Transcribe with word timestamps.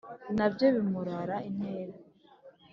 na 0.37 0.47
byo 0.51 0.65
bimurara 0.75 1.37
inkera 1.49 1.95